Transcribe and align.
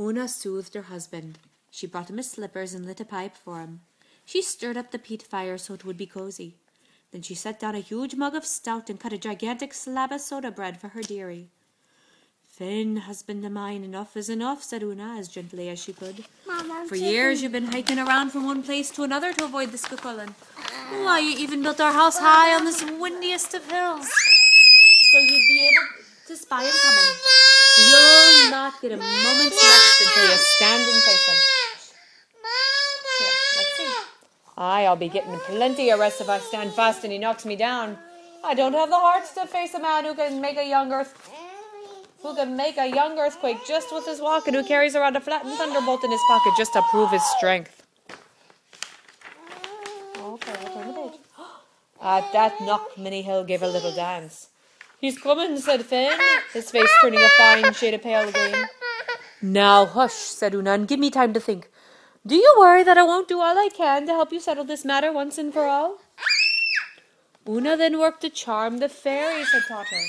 Una 0.00 0.26
soothed 0.26 0.72
her 0.72 0.88
husband. 0.88 1.38
She 1.70 1.86
brought 1.86 2.08
him 2.08 2.16
his 2.16 2.30
slippers 2.30 2.72
and 2.72 2.86
lit 2.86 3.00
a 3.00 3.04
pipe 3.04 3.36
for 3.36 3.60
him. 3.60 3.82
She 4.24 4.40
stirred 4.40 4.78
up 4.78 4.92
the 4.92 4.98
peat 4.98 5.22
fire 5.22 5.58
so 5.58 5.74
it 5.74 5.84
would 5.84 5.98
be 5.98 6.06
cosy. 6.06 6.56
Then 7.12 7.20
she 7.20 7.34
set 7.34 7.60
down 7.60 7.74
a 7.74 7.80
huge 7.80 8.14
mug 8.14 8.34
of 8.34 8.46
stout 8.46 8.88
and 8.88 8.98
cut 8.98 9.12
a 9.12 9.18
gigantic 9.18 9.74
slab 9.74 10.10
of 10.10 10.22
soda 10.22 10.50
bread 10.50 10.80
for 10.80 10.88
her 10.88 11.02
dearie. 11.02 11.48
Fin, 12.48 12.96
husband 12.96 13.44
of 13.44 13.52
mine, 13.52 13.84
enough 13.84 14.16
is 14.16 14.30
enough, 14.30 14.62
said 14.62 14.82
Una 14.82 15.16
as 15.18 15.28
gently 15.28 15.68
as 15.68 15.78
she 15.78 15.92
could. 15.92 16.24
For 16.86 16.96
years 16.96 17.42
you've 17.42 17.52
been 17.52 17.72
hiking 17.72 17.98
around 17.98 18.30
from 18.30 18.46
one 18.46 18.62
place 18.62 18.90
to 18.92 19.02
another 19.02 19.34
to 19.34 19.44
avoid 19.44 19.70
the 19.70 19.78
Cucullin. 19.78 20.32
Why, 21.04 21.18
you 21.18 21.36
even 21.36 21.62
built 21.62 21.80
our 21.80 21.92
house 21.92 22.18
high 22.18 22.54
on 22.54 22.64
this 22.64 22.82
windiest 22.82 23.52
of 23.52 23.70
hills. 23.70 24.08
So 25.12 25.18
you'd 25.18 25.28
be 25.28 25.70
able 25.70 26.04
to 26.26 26.36
spy 26.36 26.64
him 26.64 26.72
coming. 26.72 27.49
You'll 27.88 28.50
not 28.50 28.80
get 28.82 28.92
a 28.92 28.96
moment's 28.96 29.56
rest 29.56 30.00
until 30.06 30.30
you 30.30 30.38
stand 30.38 30.82
and 30.82 31.02
face 31.02 31.26
him. 31.28 31.36
Here, 33.18 33.36
let's 33.56 33.76
see. 33.76 33.92
Aye, 34.58 34.84
I'll 34.84 34.96
be 34.96 35.08
getting 35.08 35.36
plenty 35.40 35.90
of 35.90 36.00
rest 36.00 36.20
if 36.20 36.28
I 36.28 36.38
stand 36.38 36.72
fast 36.72 37.04
and 37.04 37.12
he 37.12 37.18
knocks 37.18 37.46
me 37.46 37.56
down. 37.56 37.98
I 38.44 38.54
don't 38.54 38.72
have 38.72 38.88
the 38.88 38.96
heart 38.96 39.24
to 39.34 39.46
face 39.46 39.74
a 39.74 39.80
man 39.80 40.04
who 40.04 40.14
can 40.14 40.40
make 40.40 40.56
a 40.56 40.68
young 40.68 40.92
earth 40.92 41.14
who 42.22 42.34
can 42.34 42.56
make 42.56 42.76
a 42.76 42.86
young 42.86 43.18
earthquake 43.18 43.58
just 43.66 43.92
with 43.92 44.06
his 44.06 44.20
walk 44.20 44.46
and 44.46 44.54
who 44.54 44.62
carries 44.62 44.94
around 44.94 45.16
a 45.16 45.20
flattened 45.20 45.54
thunderbolt 45.54 46.04
in 46.04 46.10
his 46.10 46.20
pocket 46.28 46.52
just 46.56 46.72
to 46.74 46.82
prove 46.90 47.10
his 47.10 47.24
strength. 47.36 47.82
Okay, 50.18 50.52
I'll 50.52 50.74
turn 50.74 50.88
the 50.88 50.92
page. 50.92 51.20
At 52.02 52.32
that 52.32 52.60
knock, 52.60 52.98
Minnie 52.98 53.22
Hill 53.22 53.44
gave 53.44 53.62
a 53.62 53.68
little 53.68 53.94
dance. 53.94 54.48
He's 55.00 55.18
coming, 55.18 55.56
said 55.58 55.84
Fin, 55.86 56.18
his 56.52 56.70
face 56.70 56.90
turning 57.00 57.20
a 57.22 57.28
fine 57.38 57.72
shade 57.72 57.94
of 57.94 58.02
pale 58.02 58.30
green. 58.30 58.66
Now 59.40 59.86
hush, 59.86 60.12
said 60.12 60.54
Una, 60.54 60.72
and 60.72 60.86
give 60.86 61.00
me 61.00 61.10
time 61.10 61.32
to 61.32 61.40
think. 61.40 61.70
Do 62.26 62.34
you 62.36 62.54
worry 62.58 62.82
that 62.82 62.98
I 62.98 63.02
won't 63.02 63.26
do 63.26 63.40
all 63.40 63.56
I 63.56 63.70
can 63.74 64.06
to 64.06 64.12
help 64.12 64.30
you 64.30 64.40
settle 64.40 64.64
this 64.64 64.84
matter 64.84 65.10
once 65.10 65.38
and 65.38 65.54
for 65.54 65.64
all? 65.64 65.98
Una 67.48 67.78
then 67.78 67.98
worked 67.98 68.24
a 68.24 68.28
charm 68.28 68.76
the 68.76 68.90
fairies 68.90 69.50
had 69.52 69.62
taught 69.66 69.86
her. 69.86 70.04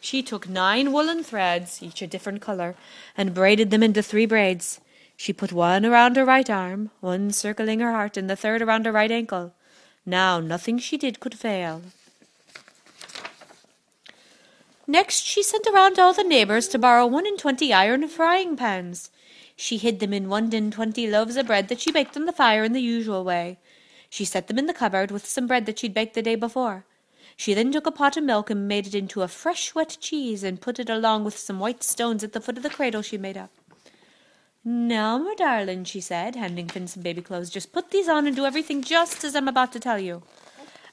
She 0.00 0.24
took 0.24 0.48
nine 0.48 0.92
woolen 0.92 1.22
threads, 1.22 1.80
each 1.80 2.02
a 2.02 2.08
different 2.08 2.40
colour, 2.40 2.74
and 3.16 3.32
braided 3.32 3.70
them 3.70 3.84
into 3.84 4.02
three 4.02 4.26
braids. 4.26 4.80
She 5.16 5.32
put 5.32 5.52
one 5.52 5.86
around 5.86 6.16
her 6.16 6.24
right 6.24 6.50
arm, 6.50 6.90
one 7.00 7.30
circling 7.30 7.78
her 7.78 7.92
heart, 7.92 8.16
and 8.16 8.28
the 8.28 8.34
third 8.34 8.60
around 8.60 8.86
her 8.86 8.92
right 8.92 9.10
ankle. 9.10 9.54
Now 10.04 10.40
nothing 10.40 10.78
she 10.78 10.96
did 10.96 11.20
could 11.20 11.38
fail. 11.38 11.82
Next, 14.90 15.24
she 15.24 15.44
sent 15.44 15.68
around 15.68 16.00
all 16.00 16.12
the 16.12 16.24
neighbours 16.24 16.66
to 16.66 16.76
borrow 16.76 17.06
one 17.06 17.24
and 17.24 17.38
twenty 17.38 17.72
iron 17.72 18.08
frying 18.08 18.56
pans. 18.56 19.12
She 19.54 19.76
hid 19.76 20.00
them 20.00 20.12
in 20.12 20.28
one 20.28 20.52
and 20.52 20.72
twenty 20.72 21.06
loaves 21.08 21.36
of 21.36 21.46
bread 21.46 21.68
that 21.68 21.78
she 21.80 21.92
baked 21.92 22.16
on 22.16 22.26
the 22.26 22.32
fire 22.32 22.64
in 22.64 22.72
the 22.72 22.80
usual 22.80 23.22
way. 23.22 23.60
She 24.08 24.24
set 24.24 24.48
them 24.48 24.58
in 24.58 24.66
the 24.66 24.74
cupboard 24.74 25.12
with 25.12 25.24
some 25.24 25.46
bread 25.46 25.66
that 25.66 25.78
she'd 25.78 25.94
baked 25.94 26.14
the 26.14 26.22
day 26.22 26.34
before. 26.34 26.86
She 27.36 27.54
then 27.54 27.70
took 27.70 27.86
a 27.86 27.92
pot 27.92 28.16
of 28.16 28.24
milk 28.24 28.50
and 28.50 28.66
made 28.66 28.88
it 28.88 28.94
into 28.96 29.22
a 29.22 29.28
fresh 29.28 29.76
wet 29.76 29.96
cheese 30.00 30.42
and 30.42 30.60
put 30.60 30.80
it 30.80 30.90
along 30.90 31.22
with 31.22 31.38
some 31.38 31.60
white 31.60 31.84
stones 31.84 32.24
at 32.24 32.32
the 32.32 32.40
foot 32.40 32.56
of 32.56 32.64
the 32.64 32.68
cradle 32.68 33.00
she 33.00 33.16
made 33.16 33.36
up. 33.36 33.52
Now, 34.64 35.18
my 35.18 35.36
darling, 35.36 35.84
she 35.84 36.00
said, 36.00 36.34
handing 36.34 36.66
Fin 36.66 36.88
some 36.88 37.04
baby 37.04 37.22
clothes, 37.22 37.48
just 37.48 37.72
put 37.72 37.92
these 37.92 38.08
on 38.08 38.26
and 38.26 38.34
do 38.34 38.44
everything 38.44 38.82
just 38.82 39.22
as 39.22 39.36
I'm 39.36 39.46
about 39.46 39.70
to 39.70 39.78
tell 39.78 40.00
you. 40.00 40.24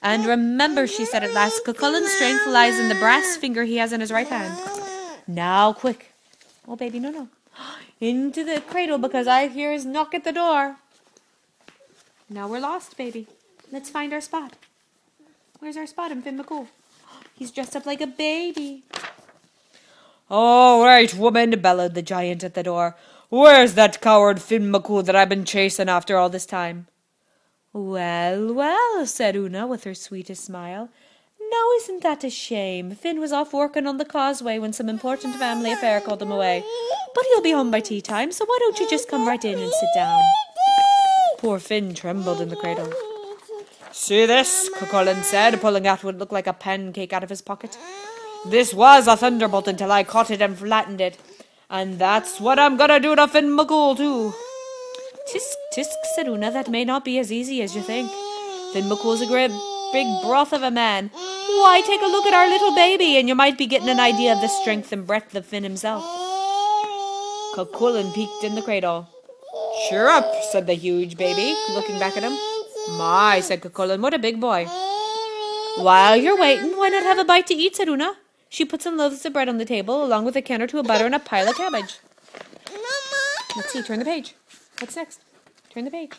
And 0.08 0.26
remember, 0.26 0.88
she 0.88 1.04
said 1.04 1.26
at 1.26 1.34
last, 1.34 1.66
Cucullin's 1.66 2.10
strength 2.14 2.48
lies 2.48 2.80
in 2.80 2.88
the 2.88 2.96
brass 2.96 3.36
finger 3.36 3.66
he 3.66 3.76
has 3.76 3.92
in 3.92 4.00
his 4.00 4.10
right 4.10 4.26
hand. 4.26 4.58
Now, 5.28 5.74
quick. 5.74 6.14
Oh, 6.66 6.78
baby, 6.78 6.98
no, 6.98 7.12
no. 7.12 7.28
Into 8.00 8.46
the 8.46 8.62
cradle 8.62 9.00
because 9.00 9.28
I 9.28 9.50
hear 9.50 9.74
his 9.74 9.84
knock 9.86 10.14
at 10.14 10.24
the 10.24 10.32
door. 10.32 10.78
Now 12.30 12.48
we're 12.48 12.62
lost, 12.62 12.96
baby. 12.96 13.28
Let's 13.70 13.90
find 13.90 14.14
our 14.14 14.22
spot. 14.22 14.56
Where's 15.60 15.76
our 15.76 15.88
spot 15.88 16.12
in 16.12 16.22
Fin 16.22 16.38
M'Coul? 16.38 16.67
He's 17.36 17.52
dressed 17.52 17.76
up 17.76 17.86
like 17.86 18.00
a 18.00 18.08
baby. 18.08 18.84
All 20.30 20.86
right, 20.86 21.14
woman, 21.14 21.60
bellowed 21.60 21.96
the 21.96 22.02
giant 22.02 22.46
at 22.46 22.54
the 22.54 22.64
door. 22.64 22.96
Where's 23.28 23.73
that 23.73 24.00
coward 24.00 24.42
Fin 24.42 24.72
M'Coul 24.72 25.04
that 25.04 25.17
I've 25.17 25.28
been 25.28 25.44
chasing 25.44 25.90
after 25.90 26.16
all 26.16 26.30
this 26.30 26.46
time? 26.46 26.88
Well, 27.77 28.55
well, 28.55 29.05
said 29.05 29.36
Una 29.36 29.67
with 29.67 29.83
her 29.83 29.93
sweetest 29.93 30.43
smile. 30.43 30.89
Now 31.39 31.71
isn't 31.76 32.02
that 32.02 32.23
a 32.23 32.30
shame? 32.32 32.95
Fin 32.95 33.20
was 33.20 33.32
off 33.32 33.54
working 33.54 33.86
on 33.86 33.98
the 33.98 34.04
causeway 34.04 34.58
when 34.58 34.73
some 34.73 34.89
important 34.89 35.36
family 35.36 35.71
affair 35.71 36.02
called 36.02 36.23
him 36.23 36.32
away. 36.32 36.64
But 37.14 37.26
he'll 37.26 37.43
be 37.43 37.52
home 37.52 37.70
by 37.70 37.82
tea 37.82 38.02
time, 38.02 38.32
so 38.32 38.45
why 38.45 38.58
don't 38.61 38.80
you 38.80 38.89
just 38.89 39.08
come 39.08 39.27
right 39.27 39.45
in 39.45 39.60
and 39.60 39.71
sit 39.71 39.89
down? 39.93 40.23
Poor 41.37 41.60
Fin 41.60 41.93
trembled 41.93 42.42
in 42.42 42.49
the 42.49 42.55
cradle. 42.55 42.92
See 43.92 44.26
this? 44.26 44.71
Cucullin 44.76 45.21
said, 45.21 45.61
pulling 45.61 45.86
out 45.86 46.04
what 46.04 46.17
looked 46.17 46.33
like 46.33 46.48
a 46.48 46.54
pancake 46.54 47.14
out 47.14 47.23
of 47.23 47.30
his 47.30 47.43
pocket. 47.43 47.77
This 48.43 48.73
was 48.73 49.05
a 49.05 49.16
thunderbolt 49.16 49.67
until 49.67 49.92
I 49.92 50.04
caught 50.04 50.32
it 50.32 50.42
and 50.42 50.58
flattened 50.58 50.99
it. 50.99 51.20
And 51.70 51.99
that's 51.99 52.39
what 52.39 52.58
I'm 52.58 52.76
gonna 52.76 52.99
do 52.99 53.16
to 53.16 53.27
Fin 53.27 53.55
M'Coul, 53.55 53.95
too. 53.95 54.33
Tisk, 55.32 55.55
tisk, 55.73 56.05
said 56.15 56.27
Una, 56.27 56.52
that 56.52 56.70
may 56.70 56.86
not 56.86 57.04
be 57.04 57.20
as 57.20 57.32
easy 57.32 57.61
as 57.61 57.76
you 57.76 57.82
think. 57.82 58.10
Fin 58.71 58.88
M'Coul's 58.88 59.21
a 59.21 59.26
great 59.26 59.52
big 59.92 60.08
broth 60.21 60.54
of 60.54 60.64
a 60.64 60.71
man. 60.71 61.10
Why, 61.14 61.82
take 61.86 62.02
a 62.02 62.05
look 62.05 62.26
at 62.26 62.33
our 62.33 62.48
little 62.48 62.73
baby, 62.73 63.17
and 63.17 63.27
you 63.27 63.36
might 63.36 63.58
be 63.58 63.66
getting 63.66 63.89
an 63.89 63.99
idea 63.99 64.33
of 64.33 64.42
the 64.42 64.48
strength 64.48 64.93
and 64.93 65.05
breadth 65.05 65.36
of 65.36 65.45
Fin 65.45 65.64
himself. 65.64 66.04
Cucullin 67.54 68.14
peeked 68.14 68.43
in 68.43 68.55
the 68.55 68.61
cradle. 68.61 69.10
Cheer 69.89 70.08
up, 70.08 70.26
said 70.52 70.66
the 70.66 70.76
huge 70.76 71.17
baby, 71.17 71.55
looking 71.73 71.99
back 71.99 72.16
at 72.16 72.23
him. 72.23 72.37
My, 72.98 73.42
said 73.42 73.61
Cucullin, 73.61 74.02
what 74.02 74.14
a 74.14 74.20
big 74.20 74.39
boy. 74.39 74.66
While 75.77 76.16
you're 76.16 76.39
waiting, 76.39 76.77
why 76.77 76.89
not 76.89 77.04
have 77.04 77.20
a 77.20 77.26
bite 77.26 77.48
to 77.48 77.54
eat, 77.54 77.76
said 77.76 77.89
Una. 77.89 78.14
She 78.49 78.64
put 78.64 78.82
some 78.82 78.95
loaves 78.95 79.26
of 79.26 79.33
bread 79.33 79.49
on 79.49 79.58
the 79.58 79.66
table, 79.66 80.05
along 80.05 80.23
with 80.23 80.37
a 80.37 80.42
can 80.42 80.61
or 80.61 80.67
two 80.67 80.80
of 80.80 80.87
butter 80.87 81.05
and 81.05 81.16
a 81.16 81.20
pile 81.20 81.49
of 81.49 81.58
cabbage. 81.58 81.99
Let's 83.58 83.73
see, 83.73 83.82
turn 83.82 83.99
the 83.99 84.05
page. 84.05 84.36
What's 84.80 84.95
next? 84.95 85.21
Turn 85.71 85.86
the 85.86 85.92
page. 85.92 86.11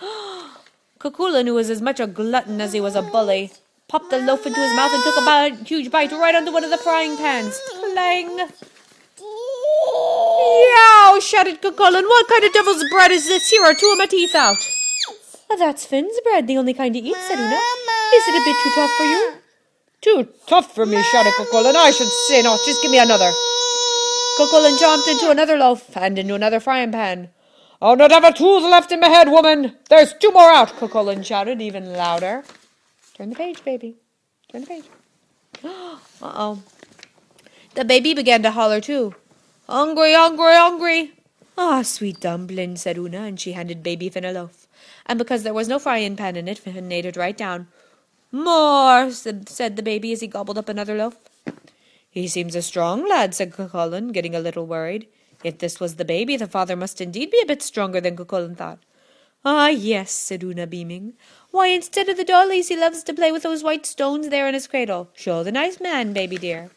Cucullin, 1.00 1.46
who 1.46 1.54
was 1.54 1.68
as 1.68 1.82
much 1.82 1.98
a 1.98 2.06
glutton 2.06 2.60
as 2.60 2.72
he 2.72 2.80
was 2.80 2.94
a 2.94 3.02
bully, 3.02 3.50
popped 3.88 4.10
the 4.10 4.18
loaf 4.18 4.46
into 4.46 4.60
his 4.60 4.74
mouth 4.76 4.92
and 4.94 5.02
took 5.02 5.16
a 5.16 5.24
bite, 5.24 5.66
huge 5.66 5.90
bite 5.90 6.12
right 6.12 6.34
onto 6.34 6.52
one 6.52 6.64
of 6.64 6.70
the 6.70 6.78
frying 6.78 7.16
pans. 7.16 7.58
Clang! 7.70 8.48
Yow! 9.18 11.18
shouted 11.20 11.60
Cucullin. 11.60 12.04
What 12.04 12.28
kind 12.28 12.44
of 12.44 12.52
devil's 12.52 12.84
bread 12.90 13.10
is 13.10 13.26
this? 13.26 13.50
Here 13.50 13.64
are 13.64 13.74
two 13.74 13.90
of 13.92 13.98
my 13.98 14.06
teeth 14.06 14.34
out. 14.34 14.56
That's 15.58 15.86
Fin's 15.86 16.18
bread, 16.22 16.46
the 16.46 16.56
only 16.56 16.74
kind 16.74 16.94
he 16.94 17.00
eats, 17.00 17.28
said 17.28 17.38
Una. 17.38 17.60
Is 18.14 18.28
it 18.28 18.40
a 18.40 18.44
bit 18.44 18.56
too 18.62 18.70
tough 18.74 18.90
for 18.96 19.04
you? 19.04 19.32
Too 20.00 20.28
tough 20.46 20.74
for 20.74 20.86
me, 20.86 21.02
shouted 21.02 21.32
Cucullin. 21.34 21.74
I 21.74 21.90
should 21.90 22.08
say 22.28 22.42
not. 22.42 22.60
Just 22.64 22.82
give 22.82 22.90
me 22.90 22.98
another. 22.98 23.30
Cucullin 24.38 24.78
jumped 24.78 25.08
into 25.08 25.30
another 25.30 25.56
loaf 25.56 25.96
and 25.96 26.18
into 26.18 26.34
another 26.34 26.60
frying 26.60 26.92
pan. 26.92 27.30
I'll 27.84 27.96
not 27.96 28.24
a 28.24 28.32
tooth 28.32 28.62
left 28.62 28.92
in 28.92 29.00
my 29.00 29.08
head, 29.08 29.28
woman. 29.28 29.76
There's 29.90 30.14
two 30.14 30.30
more 30.30 30.50
out, 30.50 30.70
Cucullin 30.70 31.22
shouted 31.22 31.60
even 31.60 31.92
louder. 31.92 32.42
Turn 33.12 33.28
the 33.28 33.36
page, 33.36 33.62
baby. 33.62 33.96
Turn 34.50 34.62
the 34.62 34.66
page. 34.66 34.84
Uh-oh. 35.62 36.62
The 37.74 37.84
baby 37.84 38.14
began 38.14 38.42
to 38.42 38.52
holler 38.52 38.80
too. 38.80 39.14
Hungry, 39.68 40.14
hungry, 40.14 40.54
hungry. 40.54 41.12
Ah, 41.58 41.82
sweet 41.82 42.20
dumpling, 42.20 42.76
said 42.76 42.96
Una, 42.96 43.24
and 43.24 43.38
she 43.38 43.52
handed 43.52 43.82
baby 43.82 44.08
Fin 44.08 44.24
a 44.24 44.32
loaf. 44.32 44.66
And 45.04 45.18
because 45.18 45.42
there 45.42 45.52
was 45.52 45.68
no 45.68 45.78
frying 45.78 46.16
pan 46.16 46.36
in 46.36 46.48
it, 46.48 46.58
Fin 46.58 46.90
ate 46.90 47.04
it 47.04 47.18
right 47.18 47.36
down. 47.36 47.68
More, 48.32 49.10
said, 49.10 49.50
said 49.50 49.76
the 49.76 49.82
baby 49.82 50.10
as 50.12 50.22
he 50.22 50.26
gobbled 50.26 50.56
up 50.56 50.70
another 50.70 50.96
loaf. 50.96 51.18
He 52.14 52.28
seems 52.28 52.54
a 52.54 52.62
strong 52.62 53.08
lad, 53.08 53.34
said 53.34 53.52
Cucullin, 53.52 54.12
getting 54.12 54.36
a 54.36 54.40
little 54.40 54.68
worried. 54.68 55.08
If 55.42 55.58
this 55.58 55.80
was 55.80 55.96
the 55.96 56.04
baby, 56.04 56.36
the 56.36 56.46
father 56.46 56.76
must 56.76 57.00
indeed 57.00 57.32
be 57.32 57.40
a 57.42 57.46
bit 57.46 57.60
stronger 57.60 58.00
than 58.00 58.14
Cucullin 58.14 58.54
thought. 58.54 58.78
Ah, 59.44 59.66
yes, 59.66 60.12
said 60.12 60.44
Una, 60.44 60.68
beaming. 60.68 61.14
Why, 61.50 61.66
instead 61.66 62.08
of 62.08 62.16
the 62.16 62.22
dollies, 62.22 62.68
he 62.68 62.76
loves 62.76 63.02
to 63.02 63.14
play 63.14 63.32
with 63.32 63.42
those 63.42 63.64
white 63.64 63.84
stones 63.84 64.28
there 64.28 64.46
in 64.46 64.54
his 64.54 64.68
cradle. 64.68 65.10
Show 65.14 65.42
the 65.42 65.50
nice 65.50 65.80
man, 65.80 66.12
baby 66.12 66.38
dear. 66.38 66.70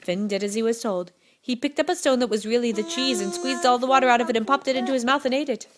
Fin 0.00 0.26
did 0.26 0.42
as 0.42 0.54
he 0.54 0.62
was 0.62 0.82
told. 0.82 1.12
He 1.40 1.54
picked 1.54 1.78
up 1.78 1.88
a 1.88 1.94
stone 1.94 2.18
that 2.18 2.28
was 2.28 2.44
really 2.44 2.72
the 2.72 2.82
cheese 2.82 3.20
and 3.20 3.32
squeezed 3.32 3.64
all 3.64 3.78
the 3.78 3.86
water 3.86 4.08
out 4.08 4.20
of 4.20 4.28
it 4.28 4.36
and 4.36 4.44
popped 4.44 4.66
it 4.66 4.74
into 4.74 4.92
his 4.92 5.04
mouth 5.04 5.24
and 5.24 5.32
ate 5.32 5.48
it. 5.48 5.68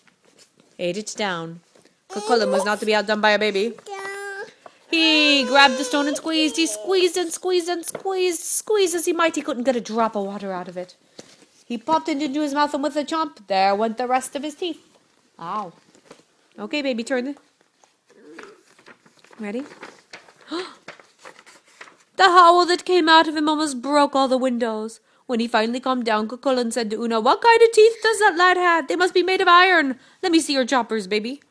Ate 0.79 0.97
it 0.97 1.13
down. 1.15 1.59
Cucullin 2.09 2.51
was 2.51 2.65
not 2.65 2.79
to 2.79 2.87
be 2.87 2.95
outdone 2.95 3.21
by 3.21 3.29
a 3.29 3.37
baby. 3.37 3.75
He 4.89 5.43
grabbed 5.43 5.77
the 5.77 5.83
stone 5.83 6.07
and 6.07 6.17
squeezed. 6.17 6.57
He 6.57 6.65
squeezed 6.65 7.15
and 7.15 7.31
squeezed 7.31 7.69
and 7.69 7.85
squeezed, 7.85 8.41
squeezed 8.41 8.95
as 8.95 9.05
he 9.05 9.13
might. 9.13 9.35
He 9.35 9.41
couldn't 9.41 9.63
get 9.63 9.75
a 9.75 9.81
drop 9.81 10.15
of 10.15 10.25
water 10.25 10.51
out 10.51 10.67
of 10.67 10.77
it. 10.77 10.95
He 11.65 11.77
popped 11.77 12.09
it 12.09 12.21
into 12.21 12.41
his 12.41 12.55
mouth, 12.55 12.73
and 12.73 12.81
with 12.81 12.95
a 12.95 13.03
chomp, 13.03 13.45
there 13.45 13.75
went 13.75 13.97
the 13.97 14.07
rest 14.07 14.35
of 14.35 14.41
his 14.41 14.55
teeth. 14.55 14.83
Ow. 15.39 15.71
Okay, 16.57 16.81
baby, 16.81 17.03
turn. 17.03 17.35
Ready? 19.39 19.63
the 20.49 22.23
howl 22.23 22.65
that 22.65 22.83
came 22.85 23.07
out 23.07 23.27
of 23.27 23.37
him 23.37 23.47
almost 23.47 23.83
broke 23.83 24.15
all 24.15 24.27
the 24.27 24.37
windows. 24.37 24.99
When 25.27 25.39
he 25.39 25.47
finally 25.47 25.79
calmed 25.79 26.05
down, 26.05 26.27
Cucullin 26.27 26.73
said 26.73 26.89
to 26.89 26.99
Una, 26.99 27.19
What 27.19 27.41
kind 27.41 27.61
of 27.61 27.71
teeth 27.71 27.97
does 28.01 28.17
that 28.17 28.35
lad 28.35 28.57
have? 28.57 28.87
They 28.87 28.95
must 28.95 29.13
be 29.13 29.21
made 29.21 29.41
of 29.41 29.47
iron. 29.47 29.99
Let 30.23 30.31
me 30.31 30.39
see 30.39 30.53
your 30.53 30.65
choppers, 30.65 31.05
baby. 31.05 31.43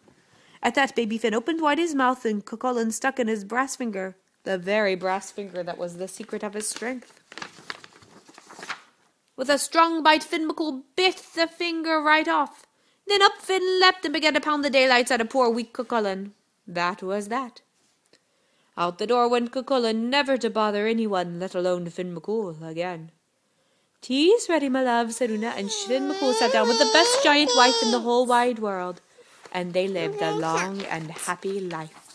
At 0.63 0.75
that, 0.75 0.95
Baby 0.95 1.19
Fin 1.19 1.35
opened 1.35 1.61
wide 1.61 1.79
his 1.79 1.95
mouth 1.95 2.25
and 2.25 2.45
Cucullin 2.45 2.93
stuck 2.93 3.19
in 3.19 3.29
his 3.29 3.45
brass 3.45 3.77
finger, 3.77 4.17
the 4.45 4.59
very 4.59 4.95
brass 4.95 5.31
finger 5.31 5.63
that 5.63 5.79
was 5.79 5.97
the 5.97 6.09
secret 6.09 6.43
of 6.43 6.55
his 6.55 6.69
strength. 6.69 7.21
With 9.37 9.51
a 9.51 9.59
strong 9.59 10.03
bite, 10.03 10.25
Fin 10.25 10.49
M'Coul 10.49 10.83
bit 10.97 11.23
the 11.37 11.47
finger 11.47 12.01
right 12.01 12.27
off. 12.27 12.67
Then 13.07 13.23
up 13.23 13.41
Fin 13.41 13.81
leapt 13.81 14.05
and 14.05 14.13
began 14.13 14.35
to 14.35 14.41
pound 14.41 14.65
the 14.65 14.71
daylights 14.71 15.13
out 15.13 15.21
of 15.21 15.31
poor 15.31 15.49
weak 15.49 15.73
Cucullin. 15.73 16.33
That 16.67 17.03
was 17.03 17.29
that. 17.29 17.61
Out 18.77 18.99
the 18.99 19.07
door 19.07 19.29
went 19.29 19.53
Cucullin, 19.53 20.11
never 20.11 20.37
to 20.37 20.51
bother 20.51 20.87
anyone, 20.87 21.39
let 21.39 21.55
alone 21.55 21.89
Fin 21.89 22.15
M'Coul, 22.15 22.61
again. 22.63 23.13
Tea's 24.01 24.49
ready, 24.49 24.69
my 24.69 24.83
love, 24.83 25.13
said 25.13 25.31
Una, 25.31 25.49
and 25.57 25.71
Fin 25.71 26.09
M'Coul 26.09 26.33
sat 26.35 26.53
down 26.53 26.69
with 26.69 26.79
the 26.79 26.91
best 26.93 27.23
giant 27.23 27.51
wife 27.57 27.81
in 27.83 27.91
the 27.91 28.01
whole 28.01 28.27
wide 28.27 28.59
world, 28.59 29.01
and 29.53 29.73
they 29.73 29.89
lived 29.89 30.23
a 30.23 30.33
long 30.33 30.83
and 30.83 31.11
happy 31.11 31.61
life. 31.61 32.08